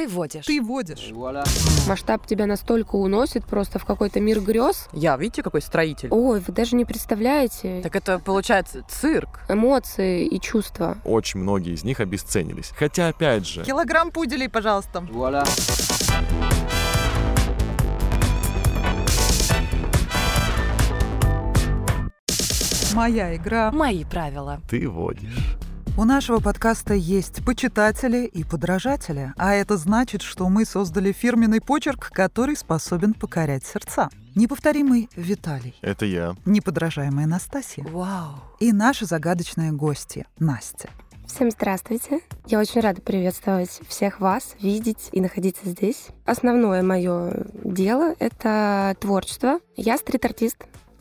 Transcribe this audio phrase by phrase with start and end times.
[0.00, 0.46] Ты водишь.
[0.46, 1.12] Ты водишь.
[1.86, 4.88] Масштаб тебя настолько уносит просто в какой-то мир грез.
[4.94, 6.08] Я, видите, какой строитель.
[6.10, 9.40] Ой, вы даже не представляете Так это получается цирк.
[9.50, 10.96] эмоции и чувства.
[11.04, 12.72] Очень многие из них обесценились.
[12.78, 15.04] Хотя, опять же, Килограмм пуделей, пожалуйста.
[22.94, 23.70] Моя игра.
[23.70, 24.60] Мои правила.
[24.68, 25.56] ты водишь.
[25.98, 32.10] У нашего подкаста есть почитатели и подражатели, а это значит, что мы создали фирменный почерк,
[32.12, 34.08] который способен покорять сердца.
[34.34, 36.34] Неповторимый Виталий, Это я.
[36.46, 38.36] неподражаемая Настасья Вау.
[38.60, 40.88] и наша загадочная гостья Настя.
[41.26, 42.20] Всем здравствуйте.
[42.46, 46.06] Я очень рада приветствовать всех вас, видеть и находиться здесь.
[46.24, 49.60] Основное мое дело— это творчество.
[49.76, 50.56] Я стрит-артист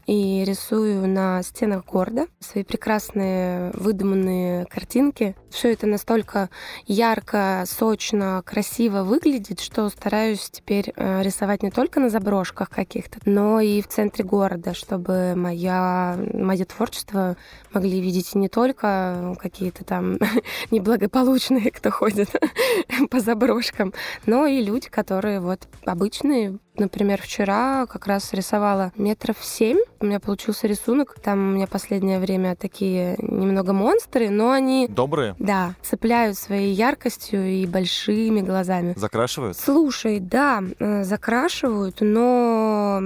[0.09, 5.35] и рисую на стенах города свои прекрасные выдуманные картинки.
[5.51, 6.49] Все это настолько
[6.87, 13.59] ярко, сочно, красиво выглядит, что стараюсь теперь э, рисовать не только на заброшках каких-то, но
[13.59, 17.37] и в центре города, чтобы моя, мое творчество
[17.71, 20.17] могли видеть не только какие-то там
[20.71, 22.29] неблагополучные, кто ходит
[23.11, 23.93] по заброшкам,
[24.25, 26.57] но и люди, которые вот обычные.
[26.79, 29.77] Например, вчера как раз рисовала метров семь.
[29.99, 31.15] У меня получился рисунок.
[31.21, 35.35] Там у меня последнее время такие немного монстры, но они, Добрые?
[35.39, 38.93] да, цепляют своей яркостью и большими глазами.
[38.95, 39.57] Закрашивают?
[39.57, 43.01] Слушай, да, э, закрашивают, но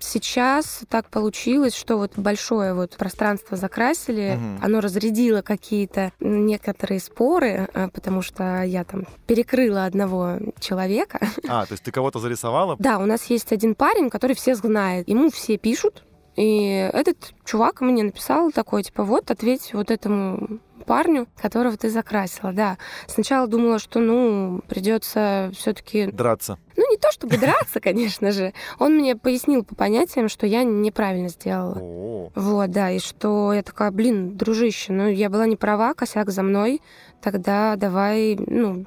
[0.00, 4.60] сейчас так получилось, что вот большое вот пространство закрасили, Мгм.
[4.64, 11.20] оно разрядило какие-то некоторые споры, э, потому что я там перекрыла одного человека.
[11.48, 12.76] А, то есть ты кого-то зарисовала?
[12.78, 16.04] Да, у нас есть один парень, который всех знает, ему все пишут,
[16.36, 22.52] и этот чувак мне написал такой, типа, вот, ответь вот этому парню, которого ты закрасила,
[22.52, 22.78] да.
[23.08, 26.58] Сначала думала, что, ну, придется все-таки Драться.
[26.76, 28.54] ну, не то чтобы драться, конечно же.
[28.78, 31.76] Он мне пояснил по понятиям, что я неправильно сделала.
[31.78, 36.30] О, Вот, да, и что я такая, блин, дружище, ну, я была не права, косяк
[36.30, 36.80] за мной,
[37.20, 38.84] тогда давай, ну,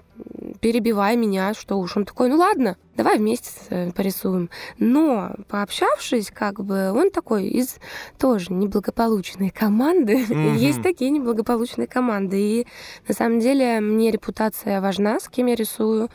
[0.60, 1.98] перебивай меня, что уж.
[1.98, 4.50] Он такой, ну ладно, давай вместе э, порисуем.
[4.78, 7.78] Но, пообщавшись, как бы, он такой из
[8.18, 10.26] тоже неблагополучной команды.
[10.30, 10.56] Мгм.
[10.56, 12.40] Есть такие неблагополучные команды.
[12.40, 12.68] И
[13.08, 16.10] на самом деле мне репутация важна, с кем я рисую.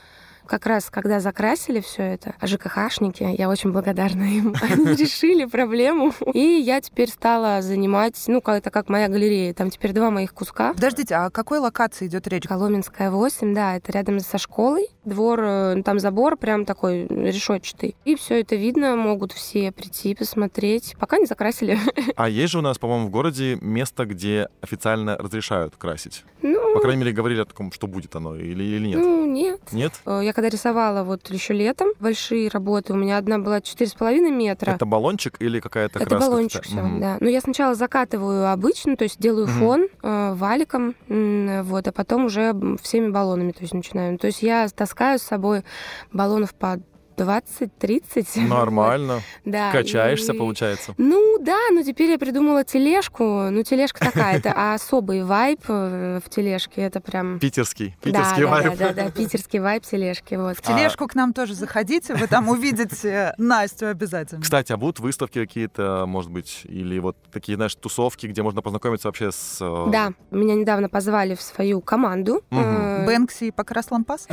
[0.47, 6.13] Как раз, когда закрасили все это, ЖКХшники, я очень благодарна им, они решили проблему.
[6.33, 9.53] И я теперь стала занимать, ну, это как моя галерея.
[9.55, 10.73] Там теперь два моих куска.
[10.75, 12.47] Подождите, а о какой локации идет речь?
[12.47, 14.89] Коломенская 8, да, это рядом со школой.
[15.07, 17.95] Двор, э, там забор прям такой решетчатый.
[18.05, 20.95] И все это видно, могут все прийти посмотреть.
[20.99, 21.79] Пока не закрасили.
[22.17, 26.25] А есть же у нас, по-моему, в городе место, где официально разрешают красить.
[26.43, 28.99] Ну, По крайней мере, говорили о таком, что будет оно или, или нет.
[28.99, 29.61] ну, нет.
[29.73, 29.93] Нет?
[30.07, 34.73] Э, Я когда рисовала вот еще летом большие работы, у меня одна была 4,5 метра.
[34.73, 36.29] Это баллончик или какая-то Это краска?
[36.31, 36.79] баллончик такая?
[36.79, 37.01] все, Мгм.
[37.01, 37.17] да.
[37.21, 39.59] Но я сначала закатываю обычно, то есть делаю Мгм.
[39.59, 44.19] фон э, валиком, м, вот, а потом уже всеми баллонами, то есть начинаем.
[44.19, 45.65] То есть я таскаю с собой
[46.13, 46.79] баллонов по
[47.17, 48.41] 20-30.
[48.49, 49.23] Нормально.
[49.45, 49.73] Да.
[49.73, 50.95] Качаешься, и- получается.
[50.99, 53.25] Ну да, но теперь я придумала тележку.
[53.51, 56.83] Ну, тележка такая, это особый вайб э, в тележке.
[56.83, 57.39] Это прям...
[57.39, 57.97] Питерский.
[58.03, 58.77] Питерский да, вайб.
[58.79, 60.35] да, да, да, питерский вайб тележки.
[60.35, 60.57] Вот.
[60.57, 64.43] В тележку к нам тоже заходите, вы там увидите Настю обязательно.
[64.43, 69.09] Кстати, а будут выставки какие-то, может быть, или вот такие, знаешь, тусовки, где можно познакомиться
[69.09, 69.59] вообще с...
[69.61, 72.43] э, Да, меня недавно позвали в свою команду.
[72.51, 74.27] Э, Бэнкси и покрас лампас?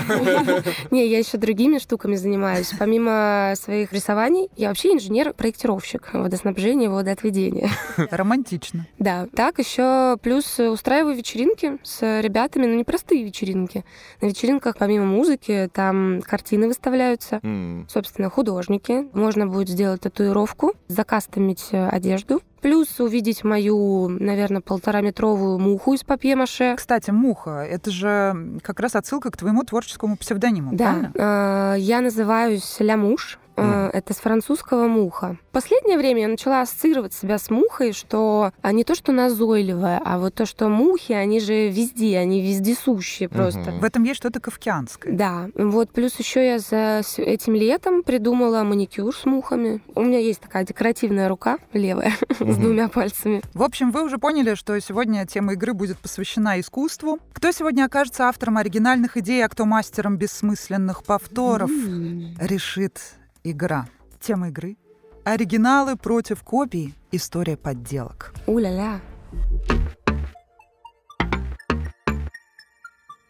[0.91, 2.72] Не, я еще другими штуками занимаюсь.
[2.79, 7.69] Помимо своих рисований, я вообще инженер-проектировщик водоснабжения и водоотведения.
[8.11, 8.87] Романтично.
[8.99, 13.85] Да, так еще плюс устраиваю вечеринки с ребятами, но не простые вечеринки.
[14.21, 17.39] На вечеринках помимо музыки там картины выставляются.
[17.43, 19.07] м, Собственно, художники.
[19.13, 22.41] Можно будет сделать татуировку, закастомить одежду.
[22.63, 26.75] Плюс увидеть мою, наверное, полтора-метровую муху из папье-маше.
[26.77, 31.75] Кстати, муха, это же как раз отсылка к твоему творческому псевдониму, Да, правильно?
[31.75, 33.37] э, я называюсь Лямуш.
[33.57, 33.89] Мгм.
[33.93, 35.37] Это с французского муха.
[35.49, 40.01] В последнее время я начала ассоциировать себя с мухой, что а не то, что назойливая,
[40.03, 43.59] а вот то, что мухи, они же везде, они вездесущие просто.
[43.71, 43.79] Мгм.
[43.79, 45.13] В этом есть что-то кавкианское.
[45.13, 49.81] Да, вот плюс еще я за с- этим летом придумала маникюр с мухами.
[49.95, 52.61] У меня есть такая декоративная рука левая с Мгм.
[52.61, 53.41] двумя пальцами.
[53.53, 57.19] В общем, вы уже поняли, что сегодня тема игры будет посвящена искусству.
[57.33, 62.35] Кто сегодня окажется автором оригинальных идей, а кто мастером бессмысленных повторов, М.
[62.39, 62.99] решит
[63.43, 63.87] игра.
[64.19, 64.77] Тема игры—
[65.23, 66.93] оригиналы против копий.
[67.11, 68.33] История подделок.
[68.47, 69.01] У-ля-ля.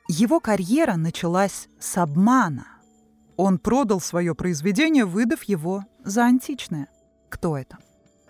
[0.07, 2.67] Его карьера началась с обмана.
[3.35, 6.87] Он продал свое произведение, выдав его за античное.
[7.29, 7.79] Кто это?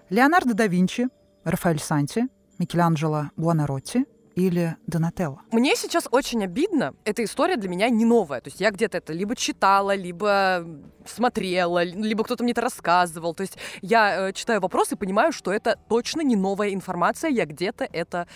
[0.09, 1.09] Леонардо да Винчи,
[1.43, 2.27] Рафаэль Санти,
[2.57, 5.41] Микеланджело Буонаротти или Донателло?
[5.51, 6.93] Мне сейчас очень обидно.
[7.05, 8.41] Эта история для меня не новая.
[8.41, 10.65] То есть я где-то это либо читала, либо
[11.05, 13.33] смотрела, либо кто-то мне это рассказывал.
[13.33, 17.29] То есть я э, читаю вопрос и понимаю, что это точно не новая информация.
[17.29, 18.27] Я где-то это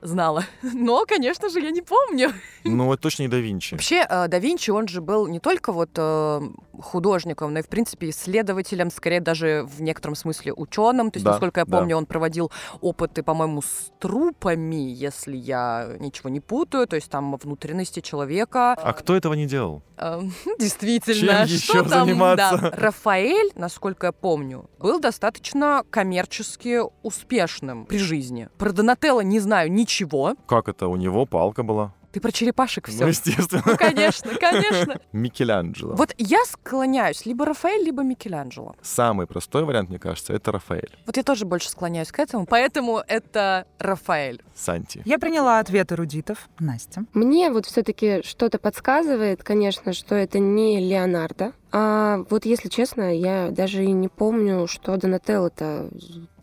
[0.00, 0.44] знала.
[0.62, 2.32] Но, конечно же, я не помню.
[2.64, 3.74] Ну, это точно не да Винчи.
[3.74, 6.40] Вообще, э, да Винчи, он же был не только вот э,
[6.80, 11.10] художником, но и, в принципе, исследователем, скорее даже в некотором смысле ученым.
[11.10, 11.78] То есть, Да, насколько я да.
[11.78, 12.50] помню, он проводил
[12.80, 18.72] опыты, по-моему, с трупами, если я ничего не путаю, то есть там внутренности человека.
[18.72, 19.82] А кто этого не делал?
[19.96, 22.58] Эм, Действительно, Чем что еще там, заниматься?
[22.58, 22.70] да.
[22.70, 28.48] Рафаэль, насколько я помню, был достаточно коммерчески успешным при жизни.
[28.58, 30.36] Про Донателло не знаю ничего.
[30.46, 30.88] Как это?
[30.88, 31.94] У него палка была.
[32.12, 33.00] Ты про черепашек все.
[33.00, 33.62] Ну, естественно.
[33.66, 34.98] Ну, конечно, конечно.
[35.12, 35.94] Микеланджело.
[35.94, 38.74] Вот я склоняюсь либо Рафаэль, либо Микеланджело.
[38.80, 40.96] Самый простой вариант, мне кажется, это Рафаэль.
[41.06, 44.42] Вот я тоже больше склоняюсь к этому, поэтому это Рафаэль.
[44.54, 45.02] Санти.
[45.04, 46.48] Я приняла ответ эрудитов.
[46.58, 47.04] Настя.
[47.12, 51.52] Мне вот все-таки что-то подсказывает, конечно, что это не Леонардо.
[51.70, 55.90] А вот если честно, я даже и не помню, что Донателло-то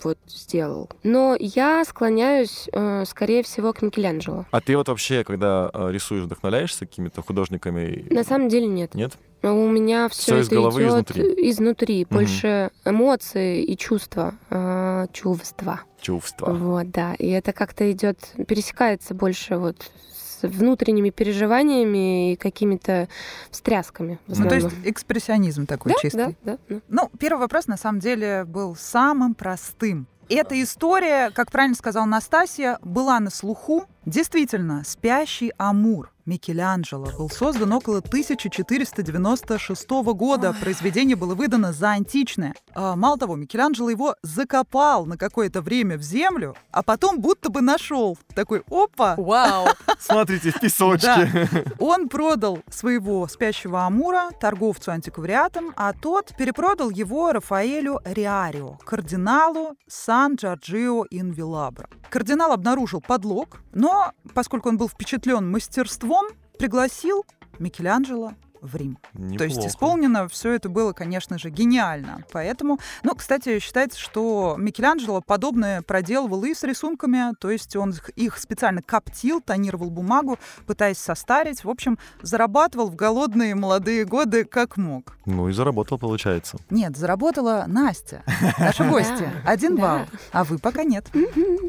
[0.03, 0.89] вот сделал.
[1.03, 4.45] Но я склоняюсь, э, скорее всего, к Микеланджело.
[4.51, 8.05] А ты вот вообще, когда э, рисуешь, вдохновляешься какими-то художниками?
[8.11, 8.93] На самом деле нет.
[8.93, 9.13] Нет?
[9.51, 11.49] У меня все из это головы, идет изнутри.
[11.49, 12.05] изнутри.
[12.09, 15.81] Больше эмоции и чувства, э, чувства.
[16.01, 16.53] Чувства.
[16.53, 17.13] Вот, да.
[17.15, 23.07] И это как-то идет, пересекается больше вот с внутренними переживаниями и какими-то
[23.51, 24.19] встрясками.
[24.27, 26.17] Ну, то есть экспрессионизм такой да, чистый.
[26.17, 26.81] да, да, да.
[26.87, 30.07] Ну, первый вопрос на самом деле был самым простым.
[30.27, 33.85] Эта история, как правильно сказала Настасья, была на слуху.
[34.05, 40.55] Действительно, «Спящий Амур» Микеланджело был создан около 1496 года.
[40.59, 42.55] Произведение было выдано за античное.
[42.73, 47.61] А, мало того, Микеланджело его закопал на какое-то время в землю, а потом будто бы
[47.61, 48.17] нашел.
[48.33, 49.67] Такой, опа, Вау!
[49.99, 51.47] Смотрите, в песочке.
[51.79, 61.05] он продал своего спящего Амура торговцу антиквариатом, а тот перепродал его Рафаэлю Риарио, кардиналу Сан-Джорджио
[61.11, 61.87] ин Вилабра.
[62.09, 66.14] Кардинал обнаружил подлог, но, поскольку он был впечатлен мастерством,
[66.57, 67.25] пригласил
[67.59, 68.97] Микеланджело в Рим.
[69.37, 69.67] То есть Неплохо.
[69.67, 72.23] исполнено все это было, конечно же, гениально.
[72.31, 78.37] Поэтому, ну, кстати, считается, что Микеланджело подобное проделывал и с рисунками, то есть он их-
[78.39, 81.63] специально коптил, тонировал бумагу, пытаясь состарить.
[81.63, 85.15] В общем, зарабатывал в голодные молодые годы как мог.
[85.27, 86.57] Ну и заработал, получается.
[86.71, 88.23] Нет, заработала Настя,
[88.57, 89.31] наша гостья.
[89.45, 91.05] Один балл, а вы пока нет.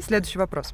[0.03, 0.73] Следующий вопрос.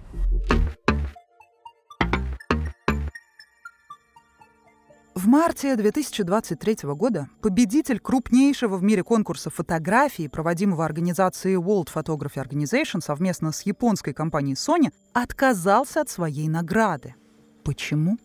[5.24, 13.00] В марте 2023 года победитель крупнейшего в мире конкурса фотографии, проводимого организацией World Photography Organization
[13.00, 17.16] совместно с японской компанией Sony, отказался от своей награды.
[17.64, 18.18] Почему?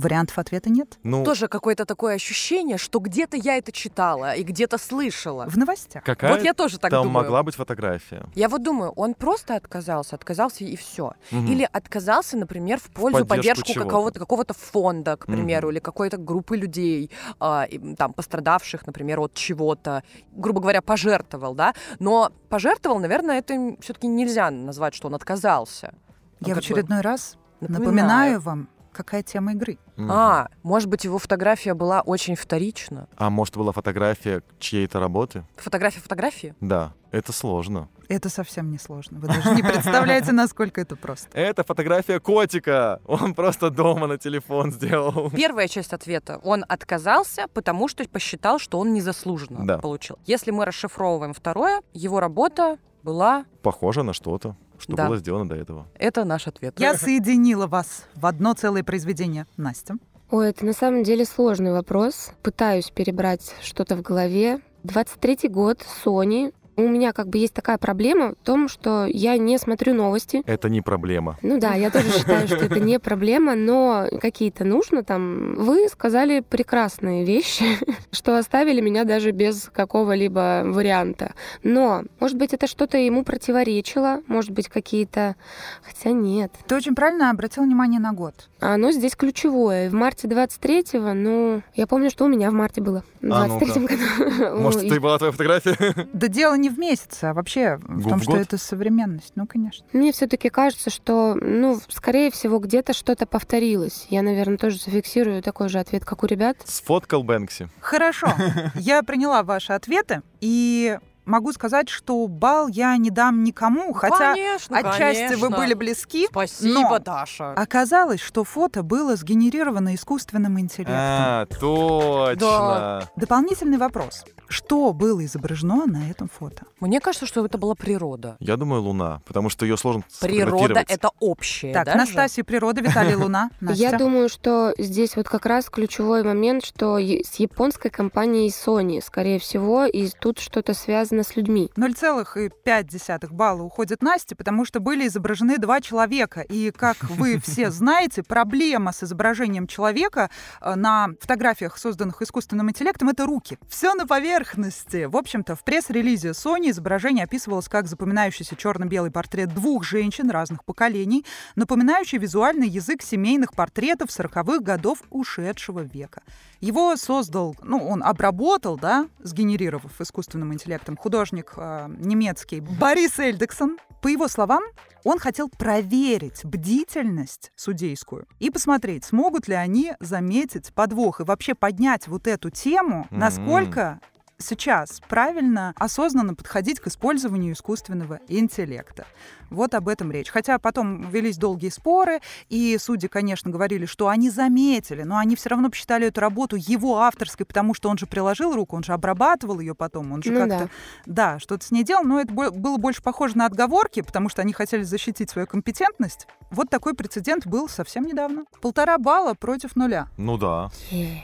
[0.00, 0.98] Вариантов ответа нет.
[1.02, 5.46] Ну, Тоже какое-то такое ощущение, что где-то я это читала и где-то слышала.
[5.48, 6.02] В новостях.
[6.04, 7.22] какая Вот я тоже так там думаю.
[7.24, 8.26] могла быть фотография?
[8.34, 11.12] Я вот думаю, он просто отказался, отказался и все.
[11.30, 11.46] Мгм.
[11.46, 13.88] Или отказался, например, в пользу поддержку поддержку чего-то.
[13.90, 15.72] какого-то какого-то фонда, к примеру, Мгм.
[15.74, 17.10] или какой-то группы людей,
[17.40, 20.02] м, там пострадавших, например, от чего-то,
[20.32, 21.74] грубо говоря, пожертвовал, да.
[21.98, 25.94] Но пожертвовал, наверное, это все-таки нельзя назвать, что он отказался.
[26.40, 27.80] Ну, Я в как бы очередной раз напоминаю.
[27.84, 29.78] напоминаю вам, какая тема игры.
[30.00, 30.10] Мгм.
[30.12, 33.06] А, может быть, его фотография была очень вторична.
[33.16, 35.44] А может, была фотография чьей-то работы?
[35.56, 36.54] Фотография фотографии?
[36.60, 37.88] Да, это сложно.
[38.08, 39.20] Это совсем не сложно.
[39.20, 41.28] Вы даже не представляете, насколько это просто.
[41.38, 43.00] Это фотография котика.
[43.06, 45.30] Он просто дома на телефон сделал.
[45.30, 46.38] Первая часть ответа.
[46.42, 49.78] Он отказался, потому что посчитал, что он незаслуженно Да.
[49.78, 50.18] получил.
[50.26, 53.44] Если мы расшифровываем второе, его работа была...
[53.62, 55.06] Похоже на что-то, что Да.
[55.06, 55.86] было сделано до этого.
[55.94, 56.74] Это наш ответ.
[56.78, 59.46] Я соединила вас в одно целое произведение.
[59.56, 59.96] Настя.
[60.30, 62.30] Ой, это на самом деле сложный вопрос.
[62.42, 64.60] Пытаюсь перебрать что-то в голове.
[64.84, 66.54] 23-й год, Sony.
[66.76, 70.42] У меня как бы есть такая проблема в том, что я не смотрю новости.
[70.46, 71.36] Это не проблема.
[71.42, 75.54] Ну да, я тоже считаю, что это не проблема, но какие-то нужно там.
[75.54, 77.64] Вы сказали прекрасные вещи,
[78.12, 81.34] что оставили меня даже без какого-либо варианта.
[81.62, 85.36] Но, может быть, это что-то ему противоречило, может быть, какие-то...
[85.82, 86.52] Хотя нет.
[86.66, 88.48] Ты очень правильно обратил внимание на год.
[88.60, 89.90] А Оно здесь ключевое.
[89.90, 93.04] В марте 23-го, ну, я помню, что у меня в марте было.
[93.20, 94.60] В А 23-м году.
[94.60, 95.76] Может, это и была твоя фотография?
[96.12, 98.40] Да дело не в месяце, а вообще в Год том, в что год?
[98.42, 99.32] это современность.
[99.36, 99.86] Ну, конечно.
[99.92, 104.06] Мне все-таки кажется, что, ну, скорее всего, где-то что-то повторилось.
[104.10, 106.56] Я, наверное, тоже зафиксирую такой же ответ, как у ребят.
[106.64, 107.68] Сфоткал Бэнкси.
[107.80, 108.28] Хорошо.
[108.74, 110.98] Я приняла ваши ответы и
[111.30, 115.56] могу сказать, что бал я не дам никому, хотя конечно, отчасти вы конечно.
[115.56, 116.26] были близки.
[116.28, 117.52] Спасибо, но Даша.
[117.52, 120.96] Оказалось, что фото было сгенерировано искусственным интеллектом.
[120.96, 123.08] А, точно.
[123.16, 124.24] Дополнительный вопрос.
[124.48, 126.64] Что было изображено на этом фото?
[126.80, 128.36] Мне кажется, что это была природа.
[128.40, 131.98] Я думаю, Луна, потому что ее сложно Природа это общее, Так, да же?
[131.98, 133.50] Настасья, природа, Виталий, Луна.
[133.60, 139.38] Я думаю, что здесь вот как раз ключевой момент, что с японской компанией Sony, скорее
[139.38, 141.70] всего, и тут что-то связано с людьми.
[141.76, 146.40] 0,5 балла уходит Насте, потому что были изображены два человека.
[146.40, 153.08] И, как вы все знаете, проблема с изображением человека э, на фотографиях, созданных искусственным интеллектом,
[153.08, 153.58] это руки.
[153.68, 155.04] Все на поверхности.
[155.04, 161.24] В общем-то, в пресс-релизе Sony изображение описывалось как запоминающийся черно-белый портрет двух женщин разных поколений,
[161.56, 166.22] напоминающий визуальный язык семейных портретов 40-х годов ушедшего века.
[166.60, 173.78] Его создал, ну, он обработал, да, сгенерировав искусственным интеллектом художник э, немецкий Борис Эльдексон.
[174.02, 174.62] По его словам,
[175.04, 182.06] он хотел проверить бдительность судейскую и посмотреть, смогут ли они заметить подвох и вообще поднять
[182.06, 184.00] вот эту тему, насколько
[184.40, 189.06] сейчас правильно, осознанно подходить к использованию искусственного интеллекта.
[189.50, 190.30] Вот об этом речь.
[190.30, 195.48] Хотя потом велись долгие споры, и судьи, конечно, говорили, что они заметили, но они все
[195.50, 199.60] равно посчитали эту работу его авторской, потому что он же приложил руку, он же обрабатывал
[199.60, 200.70] ее потом, он же Ну как-то,
[201.06, 204.52] да, что-то с ней делал, но это было больше похоже на отговорки, потому что они
[204.52, 206.28] хотели защитить свою компетентность.
[206.50, 208.44] Вот такой прецедент был совсем недавно.
[208.60, 210.08] Полтора балла против нуля.
[210.16, 210.70] Ну да.
[210.90, 211.22] Е.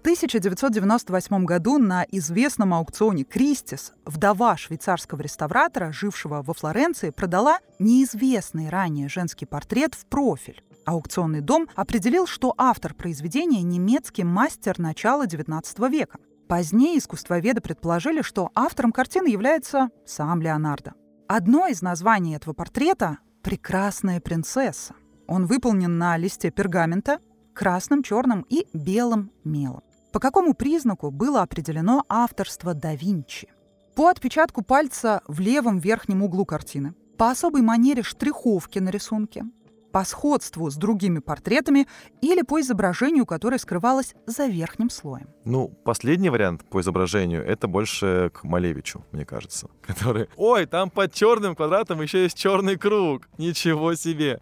[0.00, 9.08] 1998 году на известном аукционе Кристис вдова швейцарского реставратора, жившего во Флоренции, продала неизвестный ранее
[9.08, 10.62] женский портрет в профиль.
[10.86, 16.18] Аукционный дом определил, что автор произведения– немецкий мастер начала XIX века.
[16.48, 20.94] Позднее искусствоведы предположили, что автором картины является сам Леонардо.
[21.28, 24.94] Одно из названий этого портрета– «Прекрасная принцесса».
[25.26, 27.20] Он выполнен на листе пергамента,
[27.52, 29.82] красным, черным и белым мелом.
[30.18, 33.46] По какому признаку было определено авторство да Винчи?
[33.94, 39.44] По отпечатку пальца в левом верхнем углу картины, по особой манере штриховки на рисунке,
[39.92, 41.86] по сходству с другими портретами
[42.20, 45.28] или по изображению, которое скрывалось за верхним слоем.
[45.44, 49.68] Ну, последний вариант по изображению это больше к Малевичу, мне кажется.
[49.82, 50.28] Который.
[50.36, 53.28] Ой, там под черным квадратом еще есть черный круг.
[53.38, 54.40] Ничего себе.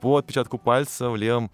[0.00, 1.52] По отпечатку пальца в левом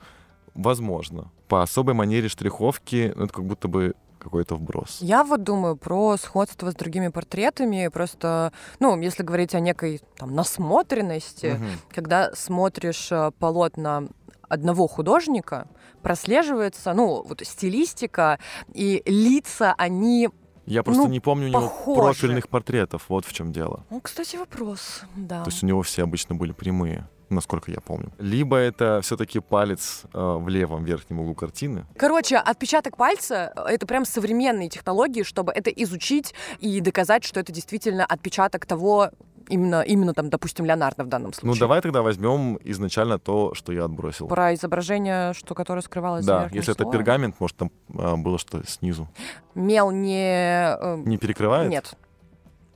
[0.55, 1.31] возможно.
[1.51, 4.99] По особой манере штриховки, ну, это как будто бы какой-то вброс.
[5.01, 7.89] Я вот думаю про сходство с другими портретами.
[7.89, 11.67] Просто, ну, если говорить о некой там насмотренности, Мгм.
[11.91, 14.05] когда смотришь э, полотна
[14.49, 15.67] одного художника,
[16.03, 18.39] прослеживается, ну, вот стилистика
[18.73, 20.29] и лица, они...
[20.67, 22.01] Я просто Ну, не помню у него похоже.
[22.01, 23.07] профильных портретов.
[23.09, 23.85] Вот в чем дело.
[23.91, 25.43] Ну, кстати, вопрос, да.
[25.43, 28.11] То есть у него все обычно были прямые, насколько я помню.
[28.19, 31.87] Либо это все-таки палец э, в левом верхнем углу картины.
[31.97, 38.05] Короче, отпечаток пальца— это прям современные технологии, чтобы это изучить и доказать, что это действительно
[38.05, 39.11] отпечаток того,
[39.49, 41.55] именно, именно там, допустим, Леонардо в данном случае.
[41.55, 44.29] Ну, давай тогда возьмем изначально то, что я отбросил.
[44.29, 46.93] Про изображение, что которое скрывалось Да, если это слоем.
[46.93, 49.09] пергамент, может, там а, было что снизу.
[49.55, 50.77] Мел не...
[50.79, 51.69] э, Не перекрывает?
[51.69, 51.95] Нет.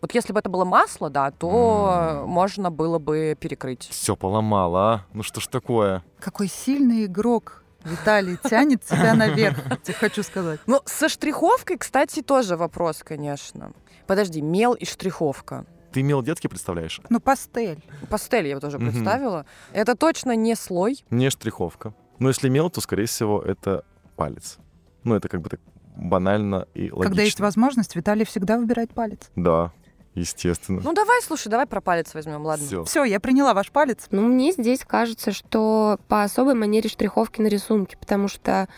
[0.05, 3.89] Вот если бы это было масло, да, то можно было бы перекрыть.
[3.91, 5.07] Все поломало, а?
[5.15, 6.05] Ну что ж такое?
[6.21, 10.61] Какой сильный игрок Виталий тянет тебя наверх, тебе хочу сказать.
[10.67, 13.73] Ну, со штриховкой, кстати, тоже вопрос, конечно.
[14.07, 15.65] Подожди, мел и штриховка.
[15.91, 17.01] Ты мел детский представляешь?
[17.09, 17.83] Ну, пастель.
[18.11, 19.47] Пастель я тоже представила.
[19.73, 21.03] Это точно не слой.
[21.09, 21.95] Не штриховка.
[22.19, 24.59] Но если мел, то, скорее всего, это палец.
[25.03, 25.61] Ну, это как бы так
[25.97, 27.05] банально и логично.
[27.05, 29.31] Когда есть возможность, Виталий всегда выбирает палец.
[29.35, 29.73] Да,
[30.15, 30.81] естественно.
[30.83, 32.67] Ну, давай, слушай, давай про палец возьмем, ладно.
[32.67, 32.85] Все.
[32.85, 34.07] Все, я приняла ваш палец.
[34.11, 38.69] Ну, мне здесь кажется, что по особой манере штриховки на рисунке, потому что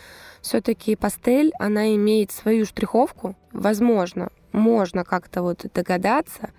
[0.41, 3.35] все-таки пастель, она имеет свою штриховку.
[3.51, 6.51] Возможно, можно как-то вот догадаться.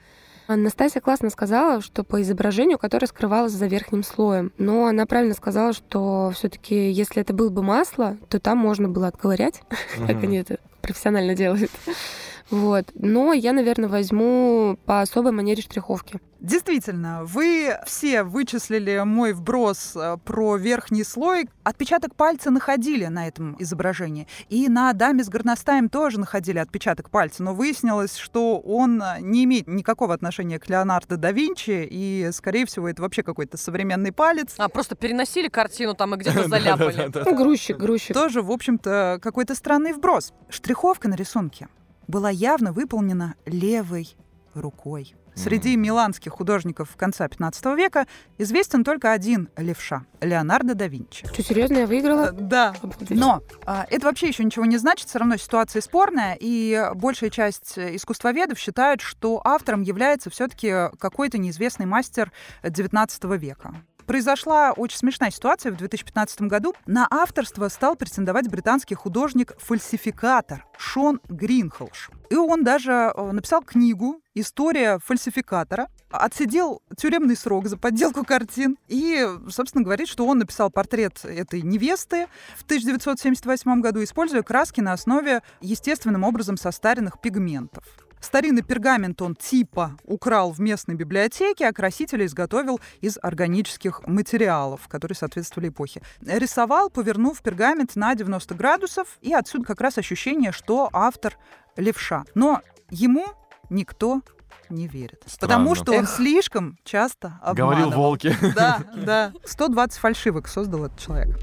[0.47, 4.51] Анастасия классно сказала, что по изображению, которое скрывалось за верхним слоем.
[4.57, 9.09] Но она правильно сказала, что все-таки, если это было бы масло, то там можно было
[9.09, 9.61] отковырять,
[10.07, 11.71] как они это профессионально делают.
[12.51, 12.87] Вот.
[12.95, 16.21] Но я, наверное, возьму по особой манере штриховки.
[16.41, 21.49] Действительно, вы все вычислили мой вброс э, про верхний слой.
[21.65, 24.29] Отпечаток пальца находили на этом изображении.
[24.49, 27.43] И на даме с горностаем тоже находили отпечаток пальца.
[27.43, 31.87] Но выяснилось, что он э, не имеет никакого отношения к Леонардо да Винчи.
[31.91, 34.55] И, скорее всего, это вообще какой-то современный палец.
[34.59, 37.35] А, просто переносили картину там и где-то заляпали.
[37.35, 38.15] Грузчик, грузчик.
[38.15, 40.33] Тоже, в общем-то, какой-то странный вброс.
[40.51, 41.69] Штриховка на рисунке
[42.09, 44.17] была явно выполнена левой
[44.55, 45.15] рукой.
[45.39, 51.29] Среди миланских художников конца 15 века известен только один левша— Леонардо да Винчи.
[51.29, 52.31] Что, серьезно, я выиграла?
[52.31, 52.75] Э, Да,
[53.09, 57.79] но а, это вообще еще ничего не значит, все равно ситуация спорная, и большая часть
[57.79, 62.33] искусствоведов считают, что автором является все-таки какой-то неизвестный мастер
[62.65, 63.77] XIX века.
[64.09, 66.75] Произошла очень смешная ситуация в 2015 году.
[66.87, 72.09] На авторство стал претендовать британский художник-фальсификатор Шон Гринхолш.
[72.31, 79.29] И он даже э, написал книгу «История фальсификатора», отсидел тюремный срок за подделку картин и,
[79.51, 85.43] собственно, говорит, что он написал портрет этой невесты в 1978 году, используя краски на основе
[85.61, 87.85] естественным образом состаренных пигментов.
[88.21, 95.17] Старинный пергамент он типа украл в местной библиотеке, а красителя изготовил из органических материалов, которые
[95.17, 96.03] соответствовали эпохе.
[96.21, 101.37] Рисовал, повернув пергамент на 90 градусов, и отсюда как раз ощущение, что автор
[101.77, 102.25] левша.
[102.35, 103.27] Но ему
[103.71, 104.23] никто
[104.71, 105.25] не верит.
[105.41, 105.93] Потому Странно.
[105.93, 107.71] что он слишком часто обманывал.
[107.71, 108.37] Говорил волки.
[108.55, 109.33] Да, да.
[109.45, 111.39] 120 фальшивок создал этот человек.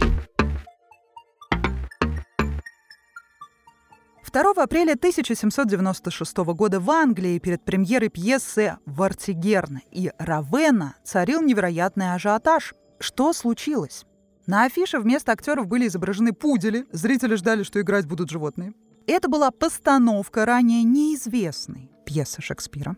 [4.36, 12.74] 2 апреля 1796 года в Англии перед премьерой пьесы «Вартигерн» и «Равена» царил невероятный ажиотаж.
[13.00, 14.04] Что случилось?
[14.46, 18.74] На афише вместо актеров были изображены пудели, зрители ждали, что играть будут животные.
[19.08, 22.98] Это была постановка ранее неизвестной пьесы Шекспира.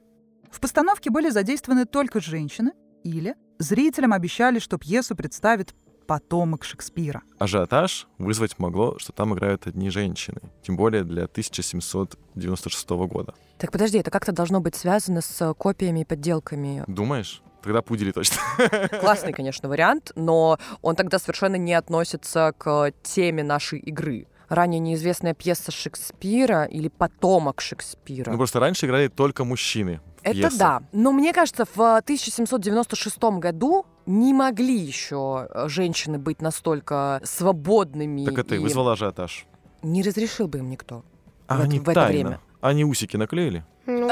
[0.49, 2.71] В постановке были задействованы только женщины,
[3.03, 5.75] или зрителям обещали, что пьесу представит
[6.07, 7.21] потомок Шекспира.
[7.37, 10.39] Ажиотаж вызвать могло, что там играют одни женщины.
[10.63, 13.33] Тем более для 1796 года.
[13.57, 16.83] Так подожди, это как-то должно быть связано с копиями и подделками.
[16.87, 17.41] Думаешь?
[17.61, 18.37] Тогда пудели точно.
[19.01, 24.27] Классный, конечно, вариант, но он тогда совершенно не относится к теме нашей игры.
[24.47, 28.31] Ранее неизвестная пьеса Шекспира или потомок Шекспира.
[28.31, 29.99] Ну просто раньше играли только мужчины.
[30.23, 30.57] Это пьесах.
[30.59, 30.83] да.
[30.93, 38.25] Но мне кажется, в 1796 году не могли еще э, женщины быть настолько свободными.
[38.25, 39.45] Так это и вызвало ажиотаж.
[39.83, 41.03] Не разрешил бы им никто.
[41.47, 42.11] А в это- они в это тайно.
[42.29, 42.39] время.
[42.61, 43.63] Они усики наклеили.
[43.85, 44.09] Ну,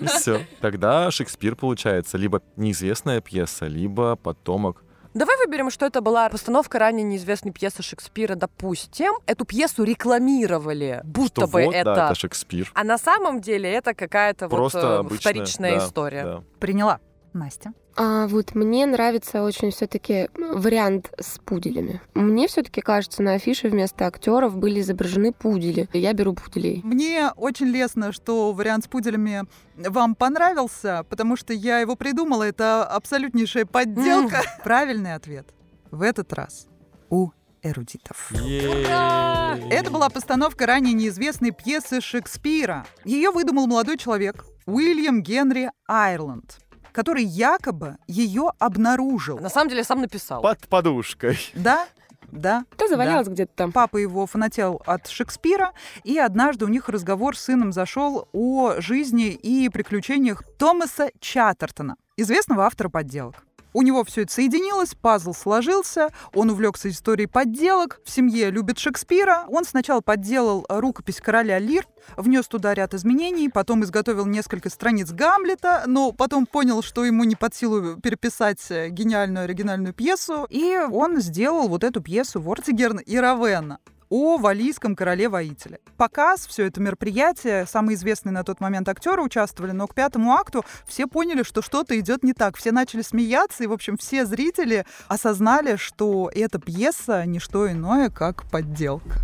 [0.00, 0.46] И все.
[0.60, 4.84] Тогда Шекспир получается либо неизвестная пьеса, либо потомок.
[5.14, 9.12] Давай выберем, что это была постановка ранее неизвестной пьесы Шекспира, допустим.
[9.26, 11.94] Эту пьесу рекламировали, будто Что бы вот, это...
[11.94, 12.70] да, это Шекспир.
[12.74, 16.24] А на самом деле это какая-то вот э, обычная вторичная да, история.
[16.24, 16.42] да.
[16.60, 17.00] Приняла.
[17.32, 17.72] Настя.
[17.96, 22.00] А вот мне нравится очень все-таки вариант с пуделями.
[22.14, 25.88] Мне все-таки кажется, на афише вместо актеров были изображены пудели.
[25.92, 26.80] Я беру пуделей.
[26.84, 29.44] Мне очень лестно, что вариант с пуделями
[29.76, 32.44] вам понравился, потому что я его придумала.
[32.44, 34.42] Это абсолютнейшая подделка.
[34.64, 35.46] Правильный ответ
[35.90, 36.66] в этот раз
[37.08, 37.30] у
[37.62, 38.30] эрудитов.
[38.30, 39.68] Е-е-е.
[39.70, 42.86] Это была постановка ранее неизвестной пьесы Шекспира.
[43.04, 46.58] Ее выдумал молодой человек Уильям Генри Айрланд,
[46.92, 49.38] который якобы ее обнаружил.
[49.38, 50.42] На самом деле сам написал.
[50.42, 51.38] Под подушкой.
[51.54, 51.86] Да,
[52.32, 52.64] да.
[52.78, 53.32] Да, завалялась да.
[53.32, 53.72] где-то там.
[53.72, 55.72] Папа его фанател от Шекспира,
[56.04, 62.66] и однажды у них разговор с сыном зашел о жизни и приключениях Томаса Чаттертона, известного
[62.66, 63.36] автора подделок.
[63.72, 69.44] У него все это соединилось, пазл сложился, он увлекся историей подделок, в семье любит Шекспира.
[69.48, 75.84] Он сначала подделал рукопись короля Лир, внес туда ряд изменений, потом изготовил несколько страниц Гамлета,
[75.86, 81.20] но потом понял, что ему не под силу переписать э, гениальную оригинальную пьесу, и он
[81.20, 83.78] сделал вот эту пьесу «Вортигерн и Равенна»
[84.10, 85.78] о валийском короле-воителе.
[85.96, 90.64] Показ, все это мероприятие, самые известные на тот момент актеры участвовали, но к пятому акту
[90.86, 92.56] все поняли, что что-то идет не так.
[92.56, 98.10] Все начали смеяться, и, в общем, все зрители осознали, что эта пьеса не что иное,
[98.10, 99.20] как подделка.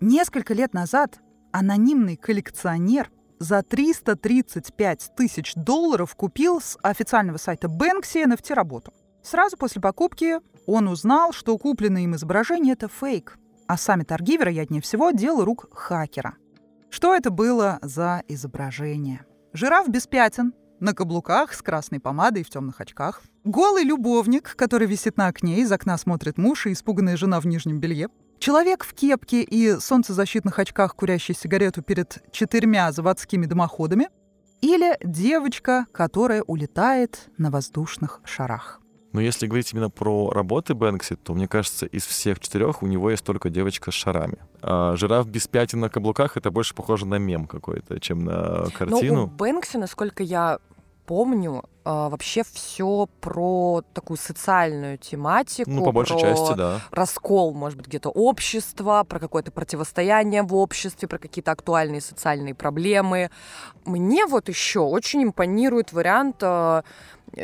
[0.00, 1.18] Несколько лет назад
[1.52, 8.92] анонимный коллекционер за 335 тысяч долларов купил с официального сайта Бэнкси NFT-работу.
[9.22, 14.82] Сразу после покупки он узнал, что купленное им изображение— это фейк, а сами торги, вероятнее
[14.82, 16.34] всего, дело рук хакера.
[16.90, 19.24] Что это было за изображение?
[19.52, 23.22] Жираф без пятен, на каблуках, с красной помадой в темных очках.
[23.44, 27.78] Голый любовник, который висит на окне, из окна смотрит муж и испуганная жена в нижнем
[27.78, 28.08] белье.
[28.40, 34.08] Человек в кепке и солнцезащитных очках, курящий сигарету перед четырьмя заводскими дымоходами,
[34.60, 38.81] или девочка, которая улетает на воздушных шарах.
[39.12, 43.10] Но если говорить именно про работы Бэнкси, то, мне кажется, из всех четырех у него
[43.10, 44.38] есть только девочка с шарами.
[44.62, 49.14] А жираф без пятен на каблуках— это больше похоже на мем какой-то, чем на картину.
[49.14, 50.58] Но у Бэнкси, насколько я
[51.06, 55.70] помню, а, вообще все про такую социальную тематику.
[55.70, 56.80] Ну, по большей про части, да.
[56.90, 63.30] раскол, может быть, где-то общества, про какое-то противостояние в обществе, про какие-то актуальные социальные проблемы.
[63.84, 66.82] Мне вот еще очень импонирует вариант э,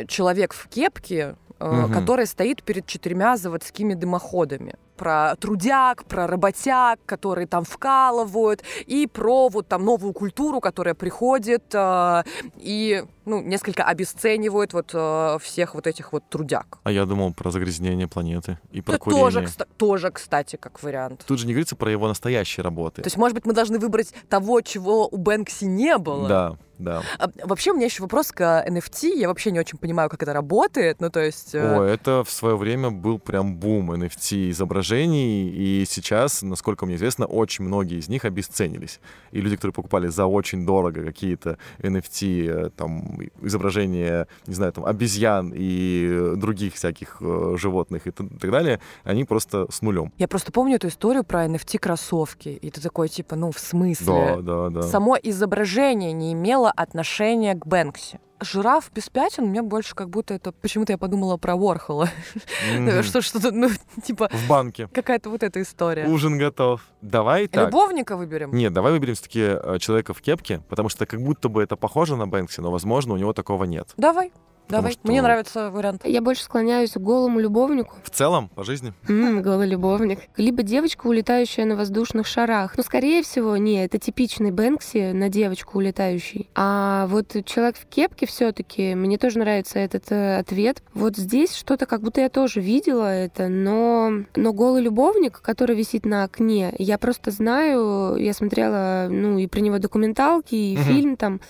[0.07, 1.93] человек в кепке, Мгм.
[1.93, 4.75] который стоит перед четырьмя заводскими дымоходами.
[4.99, 11.63] Про трудяг, про работяг, которые там вкалывают, и про вот там новую культуру, которая приходит
[11.73, 12.23] э,
[12.57, 16.79] и ну, несколько обесценивает вот э, всех вот этих вот трудяг.
[16.83, 19.23] А я думал про загрязнение планеты и про Это курение.
[19.23, 21.23] тоже, кста- тоже, кстати, как вариант.
[21.25, 23.01] Тут же не говорится про его настоящие работы.
[23.01, 26.27] То есть, может быть, мы должны выбрать того, чего у Бэнкси не было.
[26.27, 27.03] Да, да.
[27.19, 29.15] А, вообще, у меня еще вопрос к NFT.
[29.15, 30.99] Я вообще не очень понимаю, как это работает.
[31.01, 31.53] Ну, то есть...
[31.53, 36.95] э, О, это в свое время был прям бум NFT изображений, и сейчас, насколько мне
[36.95, 38.99] известно, очень многие из них обесценились.
[39.31, 44.85] И люди, которые покупали за очень дорого какие-то NFT, э, там, изображения, не знаю, там,
[44.85, 50.11] обезьян и э, других всяких э, животных и так далее, они просто с нулем.
[50.17, 52.49] Я просто помню эту историю про NFT-кроссовки.
[52.49, 54.41] И ты такой, типа, ну, в смысле?
[54.41, 54.81] Да, да, да.
[54.83, 58.19] Само изображение не имело отношения к Бэнкси.
[58.41, 60.51] Жираф без пятен, мне больше как будто это...
[60.51, 62.09] Почему-то я подумала про Ворхола.
[62.77, 63.03] Мгм.
[63.03, 63.69] Что, что-то, ну,
[64.03, 64.87] типа, В банке.
[64.93, 66.07] какая-то вот эта история.
[66.07, 66.81] Ужин готов.
[67.01, 67.67] Давай так.
[67.67, 68.51] Любовника выберем?
[68.53, 72.27] Нет, давай выберем все-таки человека в кепке, потому что как будто бы это похоже на
[72.27, 73.93] Бэнкси, но, возможно, у него такого нет.
[73.97, 74.31] Давай,
[74.69, 74.91] давай.
[74.93, 76.01] что- Мне нравится вариант.
[76.05, 77.95] Я больше склоняюсь к голому любовнику.
[78.03, 78.93] В целом, по жизни.
[79.07, 80.19] М, голый любовник.
[80.37, 82.73] Либо девочка, улетающая на воздушных шарах.
[82.77, 86.49] Ну, скорее всего, не, это типичный Бэнкси на девочку улетающий.
[86.55, 90.83] А вот человек в кепке все таки мне тоже нравится этот э, ответ.
[90.93, 96.05] Вот здесь что-то, как будто я тоже видела это, но, но голый любовник, который висит
[96.05, 100.83] на окне, я просто знаю, я смотрела, ну, и про него документалки, и Мгм.
[100.83, 101.41] фильм там,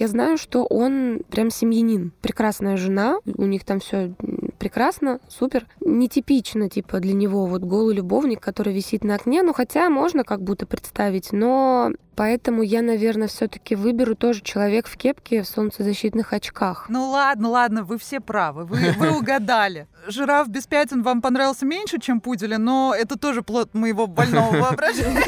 [0.00, 2.12] я знаю, что он прям семьянин.
[2.22, 4.14] Прекрасная жена, у них там все
[4.60, 5.66] прекрасно, супер.
[5.80, 9.42] Нетипично, типа, для него вот голый любовник, который висит на окне.
[9.42, 14.86] Ну, хотя можно как будто представить, но поэтому я, наверное, все таки выберу тоже человек
[14.86, 16.86] в кепке в солнцезащитных очках.
[16.90, 19.88] Ну ладно, ладно, вы все правы, вы, вы угадали.
[20.06, 25.24] Жираф без пятен вам понравился меньше, чем пудели, но это тоже плод моего больного воображения.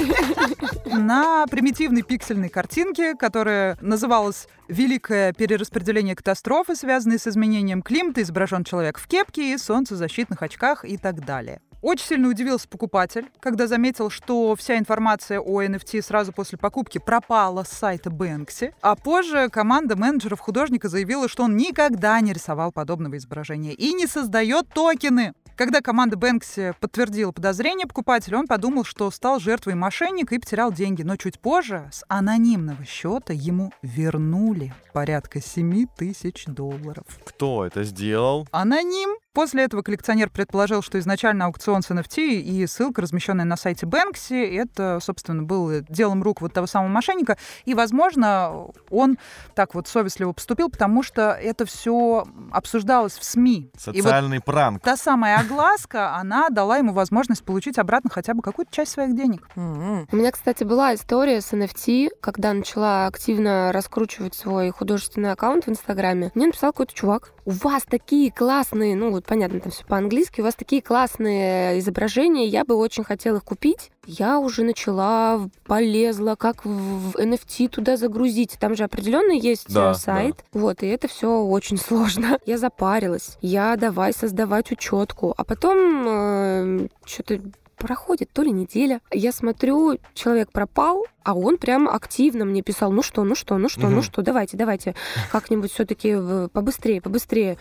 [0.84, 8.98] На примитивной пиксельной картинке, которая называлась «Великое перераспределение катастрофы, связанные с изменением климата», изображен человек
[8.98, 11.60] в кепке и солнцезащитных очках и так далее.
[11.82, 17.64] Очень сильно удивился покупатель, когда заметил, что вся информация о NFT сразу после покупки пропала
[17.64, 23.16] с сайта Бэнкси, а позже команда менеджеров художника заявила, что он никогда не рисовал подобного
[23.16, 25.34] изображения и не создает токены.
[25.56, 31.02] Когда команда Бэнкси подтвердила подозрение покупателя, он подумал, что стал жертвой мошенника и потерял деньги.
[31.02, 37.04] Но чуть позже с анонимного счета ему вернули порядка 7 тысяч долларов.
[37.24, 38.46] Кто это сделал?
[38.50, 39.21] Аноним.
[39.34, 44.34] После этого коллекционер предположил, что изначально аукцион с NFT и ссылка, размещенная на сайте Бэнкси,
[44.34, 47.38] это, собственно, было делом рук вот того самого мошенника.
[47.64, 49.16] И, возможно, он
[49.54, 53.52] так вот совестливо поступил, потому что это все обсуждалось в СМИ.
[53.56, 54.82] И вот Социальный пранк.
[54.82, 59.48] та самая огласка, она дала ему возможность получить обратно хотя бы какую-то часть своих денег.
[59.56, 60.08] М-м.
[60.12, 65.70] У меня, кстати, была история с NFT, когда начала активно раскручивать свой художественный аккаунт в
[65.70, 66.30] Инстаграме.
[66.34, 67.32] Мне написал какой-то чувак.
[67.44, 72.46] У вас такие классные, ну вот понятно, там все по-английски, у вас такие классные изображения,
[72.46, 73.90] я бы очень хотела их купить.
[74.06, 78.56] Я уже начала, полезла, как в NFT туда загрузить.
[78.58, 80.44] Там же определенно есть э, Да, сайт.
[80.52, 82.38] Вот, и это все очень сложно.
[82.44, 83.38] Я запарилась.
[83.40, 85.34] Я давай создавать учетку.
[85.36, 87.40] А потом что-то
[87.76, 89.00] проходит то ли неделя.
[89.10, 93.68] Я смотрю, человек пропал, а он прям активно мне писал, ну что, ну что, ну
[93.68, 94.02] что, ну Мгм.
[94.02, 94.94] что, давайте, давайте,
[95.30, 96.14] как-нибудь все-таки
[96.52, 97.58] побыстрее, побыстрее.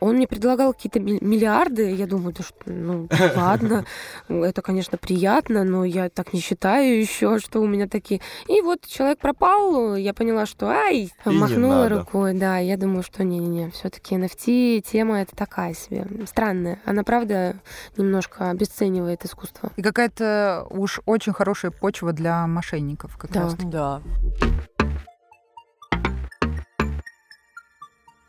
[0.00, 3.84] Он мне предлагал какие-то ми- миллиарды, я думаю, да что, ну ладно,
[4.28, 8.20] это, конечно, приятно, но я так не считаю еще, что у меня такие.
[8.48, 13.24] И вот человек пропал, я поняла, что ай, не махнула рукой, да, я думаю, что
[13.24, 16.80] не-не-не, все-таки NFT тема это такая себе, странная.
[16.84, 17.56] Она, правда,
[17.96, 19.70] немножко обесценивает искусство.
[19.76, 23.42] И какая-то уж очень хорошая почва для мошенников как Да.
[23.42, 23.54] раз.
[23.56, 24.02] Да.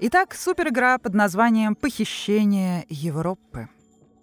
[0.03, 3.69] Итак, суперигра под названием «Похищение Европы».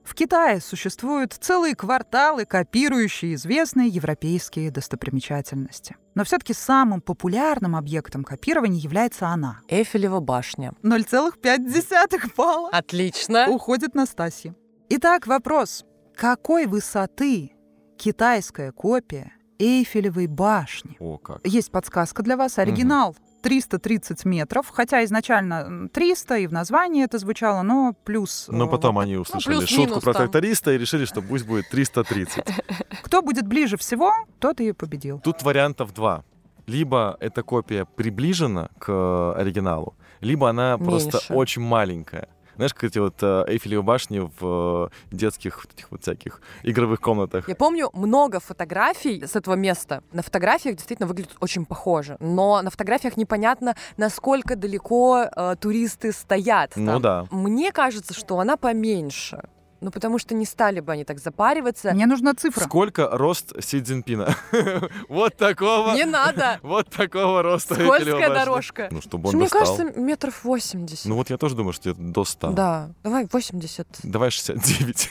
[0.02, 5.96] В Китае существуют целые кварталы, копирующие известные европейские достопримечательности.
[6.16, 9.60] Но все-таки самым популярным объектом копирования является она.
[9.68, 10.72] Эйфелева башня.
[10.82, 13.46] 0,5 балла Отлично.
[13.48, 14.56] уходит Настасье.
[14.88, 15.84] Итак, вопрос.
[16.16, 17.52] Какой высоты
[17.96, 20.96] китайская копия Эйфелевой башни?
[20.98, 21.46] О, как.
[21.46, 22.58] Есть подсказка для вас.
[22.58, 23.14] Оригинал
[23.48, 28.46] 330 метров, хотя изначально м, 300 и в названии это звучало, но плюс...
[28.48, 30.22] Но э, потом они услышали плюс-минус шутку про там.
[30.24, 32.44] тракториста и решили, что пусть будет 330.
[33.02, 35.20] Кто будет ближе всего, тот и победил.
[35.20, 36.24] Тут вариантов два.
[36.66, 41.32] Либо эта копия приближена к э, оригиналу, либо она просто Меньше.
[41.32, 42.28] очень маленькая.
[42.58, 47.00] Знаешь, как эти вот э, Эйфелевы башни в э, детских вот этих вот всяких игровых
[47.00, 47.48] комнатах.
[47.48, 50.02] Я помню много фотографий с этого места.
[50.10, 52.16] На фотографиях действительно выглядит очень похоже.
[52.18, 56.72] Но на фотографиях непонятно, насколько далеко э, туристы стоят.
[56.74, 57.02] Ну там.
[57.02, 57.26] да.
[57.30, 59.48] Мне кажется, что она поменьше.
[59.80, 61.92] Ну, потому что не стали бы они так запариваться.
[61.92, 62.64] Мне нужна цифра.
[62.64, 64.34] Сколько рост Си Цзиньпина?
[65.08, 65.94] Вот такого.
[65.94, 66.58] Не надо!
[66.62, 68.88] Вот такого роста Скользкая дорожка.
[68.90, 71.06] Ну, чтобы он Мне кажется, метров 80.
[71.06, 72.50] Ну вот я тоже думаю, что это до 100.
[72.50, 73.86] Да, давай 80.
[74.02, 75.10] Давай 69.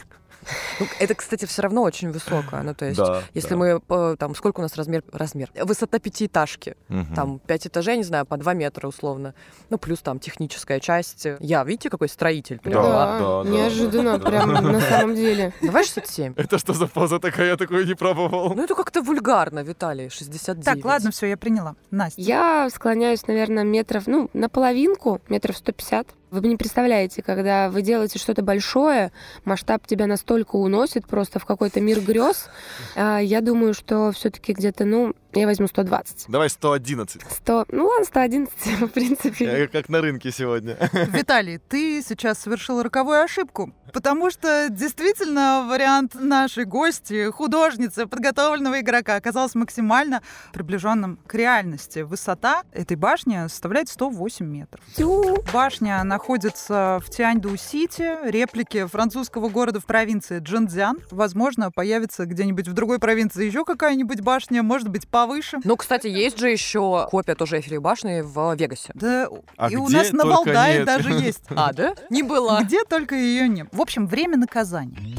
[0.80, 2.62] Ну, это, кстати, все равно очень высокое.
[2.64, 3.56] Ну, то есть, Да, если да.
[3.56, 5.04] мы, э, там, сколько у нас размер?
[5.12, 5.50] Размер.
[5.56, 6.76] Высота пятиэтажки.
[6.88, 7.16] Мгм.
[7.16, 9.34] Там пять этажей, не знаю, по два метра условно.
[9.70, 11.28] Ну, плюс там техническая часть.
[11.40, 12.60] Я, видите, какой строитель?
[12.64, 13.20] Да, прям, а?
[13.20, 14.62] да, да, неожиданно, да, прям да.
[14.62, 15.54] на самом деле.
[15.62, 16.34] Давай 67.
[16.36, 17.48] Это что за поза такая?
[17.48, 18.54] Я такую не пробовал.
[18.56, 20.66] Ну, это как-то вульгарно, Виталий, 69.
[20.66, 21.76] Так, ладно, все, я приняла.
[21.92, 22.22] Настя.
[22.22, 26.08] Я склоняюсь, наверное, метров, ну, на половинку, метров 150.
[26.30, 29.14] Вы не представляете, когда вы делаете что-то большое,
[29.46, 32.50] масштаб тебя настолько уносит просто в какой-то мир грез.
[32.96, 36.26] А, Я думаю, что все-таки где-то, ну, я возьму 120.
[36.28, 37.22] Давай 111.
[37.30, 39.46] 100, ну ладно, 111, в принципе.
[39.46, 40.78] Я как на рынке сегодня.
[40.92, 49.16] Виталий, ты сейчас совершил роковую ошибку, потому что действительно вариант нашей гости, художницы, подготовленного игрока,
[49.16, 50.22] оказался максимально
[50.54, 52.00] приближенным к реальности.
[52.00, 54.84] Высота этой башни составляет 108 метров.
[54.96, 55.38] Тю.
[55.54, 61.00] Башня находится в Тяньду-Сити, реплике французского города в провинции Джанцзян.
[61.12, 65.58] Возможно, появится где-нибудь в другой провинции еще какая-нибудь башня, может быть, повыше.
[65.64, 68.92] Ну, кстати, есть же еще копия тоже Эйфелевой башни в Вегасе.
[68.94, 70.86] Да, А и у нас на Валдае нет.
[70.86, 71.44] даже есть.
[71.50, 71.94] А, да?
[72.10, 72.62] Не была.
[72.64, 73.68] Где только ее нет.
[73.72, 75.16] В общем, время наказания.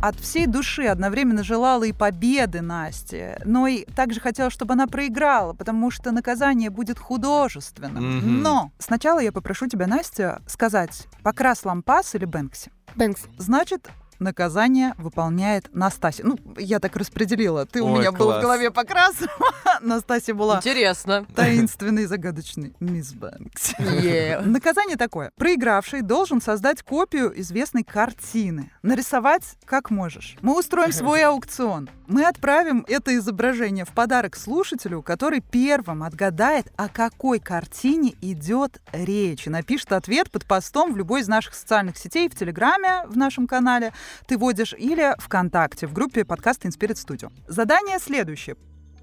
[0.00, 5.54] От всей души одновременно желала и победы Насте, но и также хотела, чтобы она проиграла,
[5.54, 8.18] потому что наказание будет художественным.
[8.18, 8.42] Мгм.
[8.42, 12.70] Но сначала я попрошу тебя, Настя, сказать, покрас лампас или Бэнкси.
[12.94, 13.22] Бэнкс.
[13.38, 16.24] Значит, наказание выполняет Настасья.
[16.24, 17.66] Ну, я так распределила.
[17.66, 18.42] Ты у Ой, меня был в класс.
[18.42, 19.14] голове покрас,
[19.80, 21.26] Настасья была Интересно.
[21.34, 23.76] таинственный и загадочный мисс Бэнкси.
[23.80, 24.40] Е.
[24.40, 25.30] Наказание такое.
[25.36, 28.70] Проигравший должен создать копию известной картины.
[28.82, 30.36] Нарисовать как можешь.
[30.40, 31.88] Мы устроим свой аукцион.
[32.08, 39.46] Мы отправим это изображение в подарок слушателю, который первым отгадает, о какой картине идет речь.
[39.46, 43.46] И напишет ответ под постом в любой из наших социальных сетей, в Телеграме, в нашем
[43.46, 43.92] канале
[44.26, 47.30] ты вводишь, или ВКонтакте, в группе подкаста Inspirit Studio.
[47.46, 48.56] Задание следующее.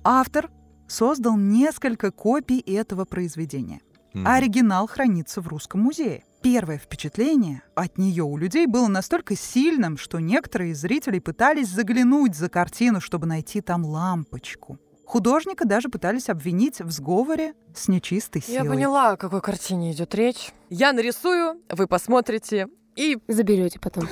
[0.03, 0.49] Автор
[0.87, 3.81] создал несколько копий этого произведения.
[4.15, 6.23] А оригинал хранится в Русском музее.
[6.45, 12.35] Первое впечатление от нее у людей было настолько сильным, что некоторые из зрителей пытались заглянуть
[12.35, 14.77] за картину, чтобы найти там лампочку.
[15.07, 18.63] Художника даже пытались обвинить в сговоре с нечистой силой.
[18.63, 20.51] Я поняла, о какой картине идет речь.
[20.69, 22.67] Я нарисую, вы посмотрите.
[22.95, 24.07] И Заберете потом.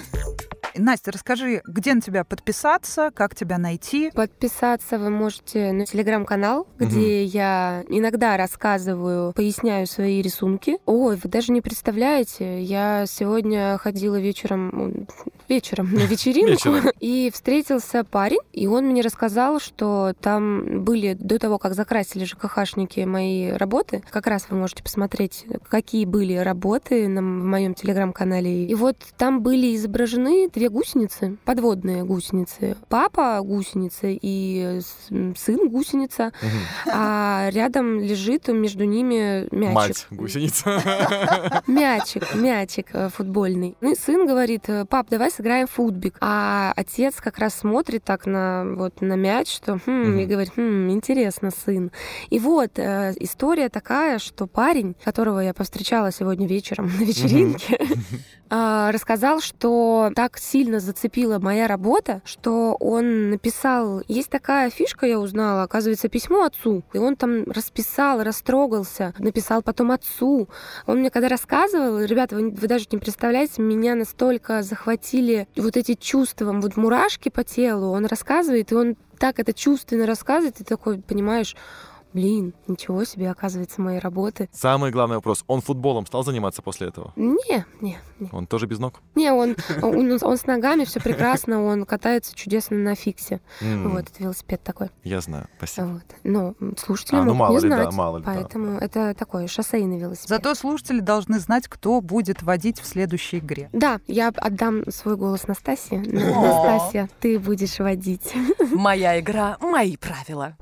[0.75, 4.11] Настя, расскажи, где на тебя подписаться, как тебя найти.
[4.11, 10.77] Подписаться вы можете на телеграм-канал, где я иногда рассказываю, поясняю свои рисунки.
[10.85, 15.07] Ой, вы даже не представляете, я сегодня ходила вечером,
[15.49, 16.91] вечером на вечеринку, Вечером.
[16.99, 23.01] и встретился парень, и он мне рассказал, что там были до того, как закрасили ЖКХшники
[23.01, 24.03] мои работы.
[24.09, 28.65] Как раз вы можете посмотреть, какие были работы на, в моем телеграм-канале.
[28.65, 32.77] И вот там были изображены две гусеницы, подводные гусеницы.
[32.89, 34.79] Папа гусеница и
[35.35, 36.31] сын гусеница,
[36.85, 39.75] а рядом лежит между ними мячик.
[39.75, 40.81] Мать гусеница.
[41.67, 43.75] Мячик, мячик э, футбольный.
[43.81, 46.15] Ну и сын говорит, пап, давай сыграем в футбик.
[46.21, 50.19] А отец как раз смотрит так на, вот, на мяч, что, хм, Мгм.
[50.19, 51.91] и говорит, хм, интересно, сын.
[52.29, 57.77] И вот э, история такая, что парень, которого я повстречала сегодня вечером на вечеринке,
[58.55, 64.03] а, рассказал, что так сильно зацепила моя работа, что он написал...
[64.07, 66.83] Есть такая фишка, я узнала, оказывается, письмо отцу.
[66.93, 70.49] И он там расписал, растрогался, написал потом отцу.
[70.85, 75.95] Он мне когда рассказывал, ребята, вы, вы даже не представляете, меня настолько захватили вот эти
[75.95, 77.87] чувства, вот мурашки по телу.
[77.87, 81.55] Он рассказывает, и он так это чувственно рассказывает, и такой, понимаешь,
[82.13, 84.49] Блин, ничего себе, оказывается, мои работы.
[84.51, 85.43] Самый главный вопрос.
[85.47, 87.11] Он футболом стал заниматься после этого?
[87.15, 88.29] Не, не, не.
[88.31, 89.01] Он тоже без ног?
[89.15, 93.41] Не, он, он, он с ногами, все прекрасно, он катается чудесно на фиксе.
[93.61, 94.89] М, Вот, это велосипед такой.
[95.03, 95.85] Я знаю, спасибо.
[95.85, 96.03] Вот.
[96.23, 97.93] Но слушатели А, ну мало не ли, да, знать.
[97.93, 98.33] мало ли, да.
[98.33, 100.29] Поэтому это такой шоссейный велосипед.
[100.29, 103.69] Зато слушатели должны знать, кто будет водить в следующей игре.
[103.73, 105.99] Да, я отдам свой голос Настасье.
[105.99, 108.33] Настасья, ты будешь водить.
[108.71, 110.55] Моя игра, мои правила.